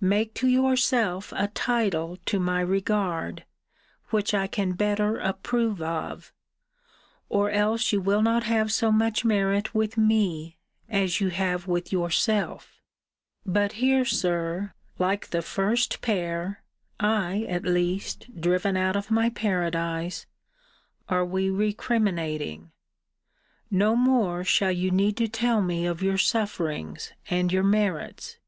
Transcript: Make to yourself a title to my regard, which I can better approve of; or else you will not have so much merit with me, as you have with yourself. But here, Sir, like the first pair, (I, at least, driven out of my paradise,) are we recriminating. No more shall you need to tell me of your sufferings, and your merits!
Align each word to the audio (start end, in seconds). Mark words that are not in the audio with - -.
Make 0.00 0.32
to 0.34 0.46
yourself 0.46 1.32
a 1.34 1.48
title 1.48 2.16
to 2.26 2.38
my 2.38 2.60
regard, 2.60 3.44
which 4.10 4.32
I 4.32 4.46
can 4.46 4.74
better 4.74 5.18
approve 5.18 5.82
of; 5.82 6.32
or 7.28 7.50
else 7.50 7.90
you 7.92 8.00
will 8.00 8.22
not 8.22 8.44
have 8.44 8.70
so 8.70 8.92
much 8.92 9.24
merit 9.24 9.74
with 9.74 9.98
me, 9.98 10.56
as 10.88 11.20
you 11.20 11.30
have 11.30 11.66
with 11.66 11.90
yourself. 11.90 12.80
But 13.44 13.72
here, 13.72 14.04
Sir, 14.04 14.72
like 15.00 15.30
the 15.30 15.42
first 15.42 16.00
pair, 16.00 16.62
(I, 17.00 17.44
at 17.48 17.64
least, 17.64 18.40
driven 18.40 18.76
out 18.76 18.94
of 18.94 19.10
my 19.10 19.30
paradise,) 19.30 20.26
are 21.08 21.24
we 21.24 21.50
recriminating. 21.50 22.70
No 23.68 23.96
more 23.96 24.44
shall 24.44 24.70
you 24.70 24.92
need 24.92 25.16
to 25.16 25.26
tell 25.26 25.60
me 25.60 25.86
of 25.86 26.04
your 26.04 26.18
sufferings, 26.18 27.10
and 27.28 27.52
your 27.52 27.64
merits! 27.64 28.38